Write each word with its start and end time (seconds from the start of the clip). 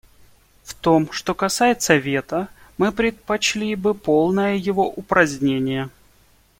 В 0.63 0.73
том, 0.73 1.11
что 1.11 1.35
касается 1.35 1.95
вето, 1.95 2.49
мы 2.79 2.91
предпочли 2.91 3.75
бы 3.75 3.93
полное 3.93 4.55
его 4.55 4.89
упразднение. 4.89 5.91